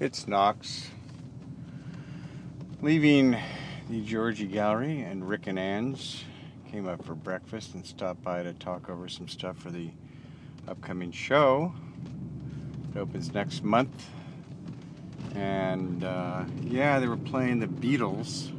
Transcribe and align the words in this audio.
It's 0.00 0.26
Knox. 0.26 0.88
Leaving 2.80 3.32
the 3.90 4.02
Giorgi 4.02 4.50
Gallery, 4.50 5.02
and 5.02 5.28
Rick 5.28 5.46
and 5.46 5.58
Ange 5.58 6.24
came 6.72 6.88
up 6.88 7.04
for 7.04 7.14
breakfast 7.14 7.74
and 7.74 7.84
stopped 7.84 8.22
by 8.22 8.42
to 8.42 8.54
talk 8.54 8.88
over 8.88 9.08
some 9.08 9.28
stuff 9.28 9.58
for 9.58 9.68
the 9.68 9.90
upcoming 10.66 11.12
show. 11.12 11.74
It 12.94 12.98
opens 12.98 13.34
next 13.34 13.62
month. 13.62 14.08
And 15.34 16.02
uh, 16.02 16.44
yeah, 16.62 16.98
they 16.98 17.06
were 17.06 17.18
playing 17.18 17.60
the 17.60 17.66
Beatles. 17.66 18.52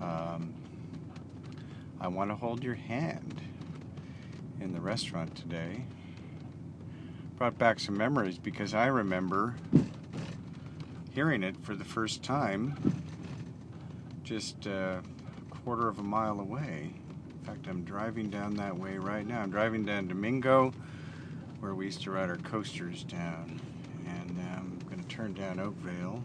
Um, 0.00 0.54
I 2.00 2.08
want 2.08 2.30
to 2.30 2.36
hold 2.36 2.64
your 2.64 2.76
hand 2.76 3.42
in 4.62 4.72
the 4.72 4.80
restaurant 4.80 5.36
today 5.36 5.84
brought 7.38 7.56
back 7.56 7.78
some 7.78 7.96
memories 7.96 8.36
because 8.36 8.74
I 8.74 8.86
remember 8.86 9.54
hearing 11.14 11.44
it 11.44 11.56
for 11.62 11.76
the 11.76 11.84
first 11.84 12.24
time 12.24 12.76
just 14.24 14.66
a 14.66 15.02
quarter 15.48 15.86
of 15.86 16.00
a 16.00 16.02
mile 16.02 16.40
away. 16.40 16.92
In 17.30 17.46
fact, 17.46 17.68
I'm 17.68 17.84
driving 17.84 18.28
down 18.28 18.54
that 18.56 18.76
way 18.76 18.98
right 18.98 19.24
now. 19.24 19.40
I'm 19.40 19.50
driving 19.50 19.84
down 19.84 20.08
Domingo, 20.08 20.72
where 21.60 21.76
we 21.76 21.84
used 21.84 22.02
to 22.02 22.10
ride 22.10 22.28
our 22.28 22.38
coasters 22.38 23.04
down. 23.04 23.60
And 24.04 24.44
I'm 24.56 24.80
going 24.90 25.00
to 25.00 25.08
turn 25.08 25.32
down 25.32 25.60
Oakvale. 25.60 26.24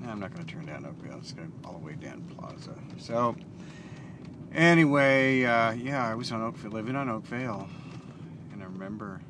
No, 0.00 0.10
I'm 0.10 0.20
not 0.20 0.32
going 0.32 0.46
to 0.46 0.54
turn 0.54 0.66
down 0.66 0.86
Oakvale. 0.86 1.18
It's 1.18 1.32
going 1.32 1.52
all 1.64 1.72
the 1.72 1.84
way 1.84 1.94
down 1.94 2.22
Plaza. 2.36 2.74
So, 2.98 3.34
anyway, 4.54 5.42
uh, 5.42 5.72
yeah, 5.72 6.08
I 6.08 6.14
was 6.14 6.30
on 6.30 6.40
Oakvale, 6.40 6.70
living 6.70 6.94
on 6.94 7.08
Oakvale. 7.08 7.68
And 8.52 8.62
I 8.62 8.66
remember 8.66 9.20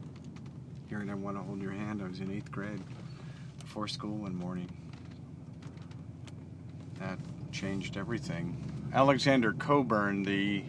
hearing 0.94 1.10
I 1.10 1.14
Want 1.14 1.36
to 1.36 1.42
Hold 1.42 1.60
Your 1.60 1.72
Hand. 1.72 2.00
I 2.04 2.06
was 2.06 2.20
in 2.20 2.30
eighth 2.30 2.52
grade 2.52 2.80
before 3.58 3.88
school 3.88 4.14
one 4.14 4.36
morning. 4.36 4.70
That 7.00 7.18
changed 7.50 7.96
everything. 7.96 8.56
Alexander 8.92 9.52
Cockburn, 9.54 10.22
the 10.22 10.62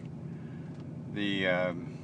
the 1.13 1.45
um, 1.45 1.95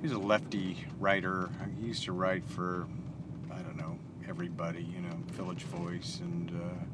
he's 0.00 0.12
a 0.12 0.18
lefty 0.18 0.78
writer. 0.98 1.50
He 1.78 1.88
used 1.88 2.04
to 2.04 2.12
write 2.12 2.46
for 2.46 2.86
I 3.50 3.58
don't 3.58 3.76
know 3.76 3.98
everybody, 4.26 4.84
you 4.84 5.02
know, 5.02 5.14
Village 5.32 5.64
Voice 5.64 6.20
and 6.20 6.50
uh, 6.50 6.84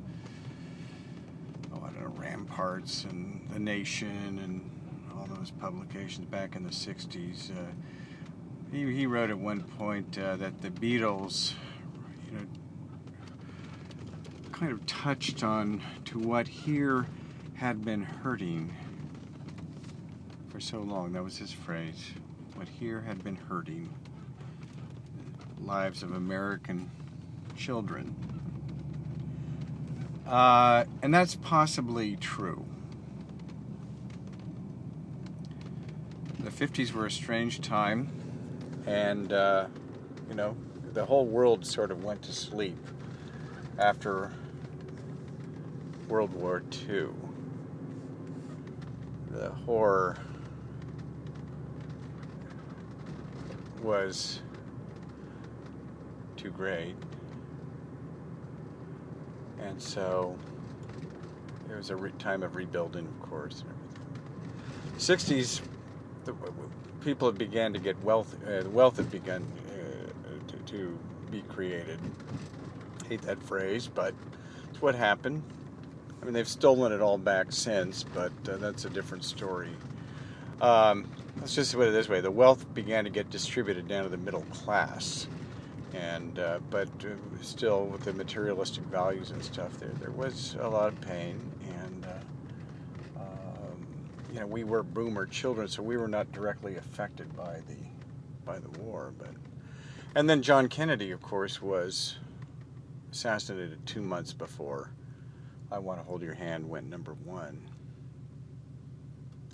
oh 1.76 1.84
I 1.84 1.90
don't 1.90 2.00
know 2.00 2.12
Ramparts 2.20 3.04
and 3.04 3.48
The 3.52 3.60
Nation 3.60 4.40
and 4.42 4.68
all 5.16 5.28
those 5.36 5.52
publications 5.52 6.26
back 6.26 6.56
in 6.56 6.64
the 6.64 6.70
'60s. 6.70 7.52
Uh, 7.52 7.70
he, 8.70 8.92
he 8.92 9.06
wrote 9.06 9.30
at 9.30 9.38
one 9.38 9.62
point 9.62 10.18
uh, 10.18 10.36
that 10.36 10.60
the 10.60 10.70
Beatles, 10.70 11.54
you 12.26 12.38
know, 12.38 12.46
kind 14.52 14.72
of 14.72 14.84
touched 14.86 15.42
on 15.42 15.82
to 16.06 16.18
what 16.18 16.48
here 16.48 17.06
had 17.54 17.84
been 17.84 18.02
hurting 18.02 18.74
for 20.48 20.60
so 20.60 20.80
long. 20.80 21.12
That 21.12 21.24
was 21.24 21.38
his 21.38 21.52
phrase. 21.52 22.12
What 22.54 22.68
here 22.68 23.00
had 23.00 23.22
been 23.24 23.36
hurting 23.36 23.88
lives 25.60 26.02
of 26.02 26.12
American 26.12 26.90
children. 27.56 28.14
Uh, 30.26 30.84
and 31.02 31.14
that's 31.14 31.36
possibly 31.36 32.16
true. 32.16 32.64
The 36.38 36.50
50s 36.50 36.92
were 36.92 37.06
a 37.06 37.10
strange 37.10 37.60
time 37.60 38.27
and 38.88 39.32
uh, 39.34 39.66
you 40.28 40.34
know 40.34 40.56
the 40.94 41.04
whole 41.04 41.26
world 41.26 41.66
sort 41.66 41.90
of 41.90 42.02
went 42.02 42.22
to 42.22 42.32
sleep 42.32 42.78
after 43.78 44.32
World 46.08 46.32
War 46.32 46.62
II. 46.88 47.08
The 49.30 49.50
horror 49.66 50.16
was 53.82 54.40
too 56.36 56.50
great, 56.50 56.94
and 59.60 59.80
so 59.80 60.34
it 61.70 61.76
was 61.76 61.90
a 61.90 61.96
re- 61.96 62.10
time 62.18 62.42
of 62.42 62.56
rebuilding, 62.56 63.06
of 63.06 63.28
course. 63.28 63.64
60s, 64.98 65.60
the, 66.24 66.34
people 67.00 67.30
began 67.32 67.72
to 67.72 67.78
get 67.78 68.00
wealth. 68.02 68.36
Uh, 68.46 68.68
wealth 68.70 68.96
had 68.96 69.10
begun 69.10 69.46
uh, 69.68 70.50
to, 70.50 70.56
to, 70.72 70.98
be 71.30 71.42
created. 71.42 72.00
Hate 73.06 73.20
that 73.22 73.42
phrase, 73.42 73.86
but 73.86 74.14
it's 74.70 74.80
what 74.80 74.94
happened. 74.94 75.42
I 76.22 76.24
mean, 76.24 76.32
they've 76.32 76.48
stolen 76.48 76.90
it 76.90 77.02
all 77.02 77.18
back 77.18 77.52
since, 77.52 78.02
but 78.02 78.32
uh, 78.48 78.56
that's 78.56 78.86
a 78.86 78.90
different 78.90 79.24
story. 79.24 79.68
Um, 80.62 81.06
let's 81.38 81.54
just 81.54 81.74
put 81.74 81.86
it 81.86 81.90
this 81.90 82.08
way: 82.08 82.22
the 82.22 82.30
wealth 82.30 82.72
began 82.72 83.04
to 83.04 83.10
get 83.10 83.28
distributed 83.28 83.88
down 83.88 84.04
to 84.04 84.08
the 84.08 84.16
middle 84.16 84.46
class, 84.52 85.28
and 85.92 86.38
uh, 86.38 86.60
but 86.70 86.88
uh, 87.04 87.42
still 87.42 87.84
with 87.84 88.04
the 88.04 88.14
materialistic 88.14 88.84
values 88.84 89.30
and 89.30 89.44
stuff, 89.44 89.78
there 89.78 89.92
there 90.00 90.12
was 90.12 90.56
a 90.60 90.68
lot 90.68 90.88
of 90.88 91.00
pain, 91.02 91.38
and 91.82 92.06
you 94.32 94.40
know, 94.40 94.46
we 94.46 94.64
were 94.64 94.82
boomer 94.82 95.26
children, 95.26 95.68
so 95.68 95.82
we 95.82 95.96
were 95.96 96.08
not 96.08 96.30
directly 96.32 96.76
affected 96.76 97.34
by 97.36 97.60
the 97.68 97.76
by 98.44 98.58
the 98.58 98.68
war. 98.80 99.12
But 99.18 99.30
and 100.14 100.28
then 100.28 100.42
John 100.42 100.68
Kennedy, 100.68 101.10
of 101.10 101.22
course, 101.22 101.62
was 101.62 102.16
assassinated 103.10 103.84
two 103.86 104.02
months 104.02 104.32
before 104.32 104.90
"I 105.70 105.78
Want 105.78 106.00
to 106.00 106.04
Hold 106.04 106.22
Your 106.22 106.34
Hand" 106.34 106.68
went 106.68 106.88
number 106.88 107.14
one. 107.24 107.60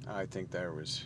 I 0.07 0.27
think 0.27 0.51
there 0.51 0.73
was 0.73 1.05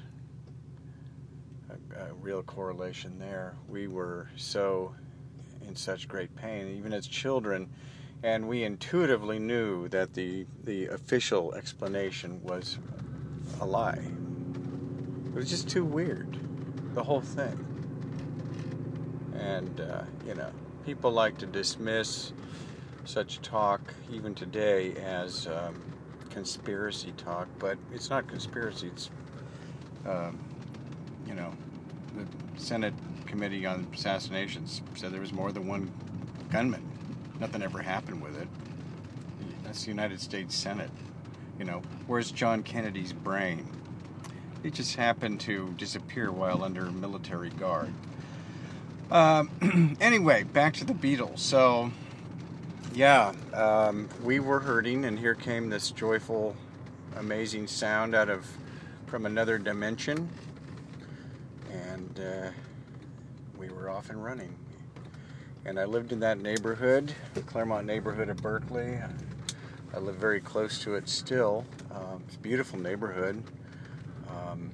a, 1.71 2.07
a 2.07 2.15
real 2.15 2.43
correlation 2.43 3.19
there. 3.19 3.55
We 3.69 3.87
were 3.87 4.29
so 4.37 4.95
in 5.67 5.77
such 5.77 6.09
great 6.09 6.35
pain, 6.35 6.69
even 6.77 6.93
as 6.93 7.07
children 7.07 7.69
and 8.23 8.49
we 8.49 8.65
intuitively 8.65 9.39
knew 9.39 9.89
that 9.89 10.15
the 10.15 10.47
the 10.65 10.87
official 10.87 11.55
explanation 11.55 12.43
was 12.43 12.79
a 13.61 13.67
lie. 13.67 14.03
It 15.27 15.35
was 15.35 15.49
just 15.51 15.69
too 15.69 15.85
weird, 15.85 16.39
the 16.95 17.03
whole 17.03 17.21
thing. 17.21 17.65
And, 19.39 19.81
uh, 19.81 20.03
you 20.27 20.35
know, 20.35 20.51
people 20.85 21.11
like 21.11 21.39
to 21.39 21.47
dismiss 21.47 22.33
such 23.05 23.41
talk, 23.41 23.95
even 24.11 24.35
today, 24.35 24.95
as 24.95 25.47
um, 25.47 25.81
conspiracy 26.31 27.13
talk, 27.17 27.49
but 27.59 27.79
it's 27.93 28.11
not 28.11 28.27
conspiracy. 28.29 28.89
It's, 28.89 29.11
um, 30.07 30.39
you 31.27 31.35
know, 31.35 31.53
the 32.17 32.27
Senate 32.61 32.95
Committee 33.27 33.67
on 33.67 33.87
Assassinations 33.95 34.83
said 34.95 35.13
there 35.13 35.21
was 35.21 35.33
more 35.33 35.53
than 35.53 35.67
one 35.67 35.93
gunman. 36.51 36.83
Nothing 37.39 37.63
ever 37.63 37.81
happened 37.81 38.23
with 38.23 38.37
it. 38.41 38.49
That's 39.63 39.83
the 39.85 39.91
United 39.91 40.21
States 40.21 40.55
Senate. 40.55 40.91
You 41.59 41.65
know, 41.65 41.83
where's 42.07 42.31
John 42.31 42.63
Kennedy's 42.63 43.13
brain? 43.13 43.69
It 44.63 44.75
just 44.75 44.97
happened 44.97 45.41
to 45.41 45.75
disappear 45.77 46.31
while 46.31 46.63
under 46.63 46.85
military 46.87 47.51
guard. 47.51 47.93
Um, 49.11 49.97
anyway, 50.01 50.45
back 50.45 50.75
to 50.75 50.85
the 50.85 50.93
Beatles. 50.93 51.41
So, 51.41 51.91
yeah, 52.95 53.33
um, 53.55 54.09
we 54.23 54.39
were 54.39 54.61
hurting, 54.61 55.05
and 55.05 55.19
here 55.19 55.35
came 55.35 55.69
this 55.69 55.91
joyful, 55.91 56.55
amazing 57.17 57.67
sound 57.67 58.15
out 58.15 58.29
of 58.29 58.47
from 59.07 59.27
another 59.27 59.59
dimension, 59.59 60.29
and 61.71 62.21
uh, 62.21 62.51
we 63.57 63.71
were 63.71 63.91
off 63.91 64.11
and 64.11 64.23
running. 64.23 64.55
And 65.65 65.81
I 65.81 65.87
lived 65.87 66.13
in 66.13 66.21
that 66.21 66.39
neighborhood, 66.39 67.13
the 67.35 67.43
Claremont 67.43 67.87
neighborhood 67.87 68.29
of 68.29 68.37
Berkeley. 68.39 69.01
I 69.95 69.99
live 69.99 70.17
very 70.17 70.41
close 70.41 70.83
to 70.85 70.95
it 70.97 71.09
still. 71.09 71.65
Um, 71.91 72.23
it's 72.27 72.37
a 72.37 72.41
beautiful 72.41 72.79
neighborhood. 72.79 73.43
Um, 74.29 74.71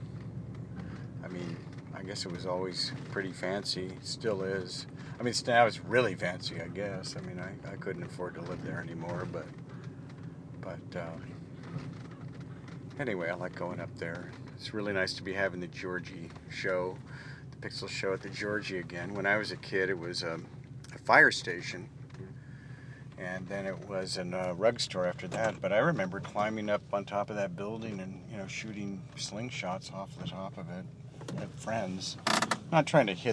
I 1.25 1.29
mean, 1.29 1.57
I 1.95 2.03
guess 2.03 2.27
it 2.27 2.33
was 2.33 2.47
always 2.47 2.93
pretty 3.13 3.33
fancy. 3.33 3.87
It 3.87 4.07
still 4.07 4.43
is. 4.43 4.87
I 5.19 5.23
mean, 5.23 5.33
now 5.47 5.67
it's 5.67 5.81
really 5.85 6.17
fancy, 6.17 6.61
I 6.61 6.67
guess. 6.67 7.17
I 7.17 7.21
mean, 7.21 7.41
I, 7.41 7.73
I 7.73 7.77
couldn't 7.77 8.03
afford 8.03 8.35
to 8.35 8.41
live 8.43 8.65
there 8.65 8.81
anymore, 8.81 9.27
but 9.31 9.47
but 10.61 10.99
uh, 10.99 11.13
anyway, 12.99 13.31
I 13.31 13.35
like 13.35 13.55
going 13.55 13.81
up 13.81 13.95
there. 13.97 14.31
It's 14.57 14.75
really 14.75 14.93
nice 14.93 15.13
to 15.15 15.23
be 15.23 15.33
having 15.33 15.61
the 15.61 15.69
Giorgi 15.69 16.31
show, 16.51 16.99
the 17.51 17.69
Pixel 17.69 17.89
show 17.89 18.13
at 18.13 18.23
the 18.23 18.31
Giorgi 18.31 18.81
again. 18.81 19.15
When 19.15 19.27
I 19.27 19.37
was 19.37 19.53
a 19.53 19.57
kid, 19.57 19.91
it 19.91 19.99
was 19.99 20.25
um, 20.25 20.47
a 20.95 20.99
fire 20.99 21.31
station 21.31 21.89
and 23.19 23.47
then 23.49 23.67
it 23.67 23.89
was 23.89 24.17
in 24.17 24.35
a 24.35 24.55
rug 24.55 24.81
store 24.81 25.07
after 25.07 25.29
that. 25.29 25.61
But 25.61 25.73
I 25.73 25.79
remember 25.79 26.21
climbing 26.21 26.71
up 26.71 26.83
on 26.93 27.05
top 27.05 27.31
of 27.31 27.37
that 27.37 27.57
building 27.57 28.01
and 28.01 28.23
you 28.31 28.37
know 28.37 28.47
shooting 28.47 29.03
slingshots 29.17 29.93
off 29.93 30.11
the 30.19 30.27
top 30.27 30.57
of 30.59 30.67
it 30.71 30.85
at 31.41 31.59
friends. 31.59 32.17
Not 32.73 32.87
trying 32.87 33.07
to 33.07 33.15
hit 33.15 33.33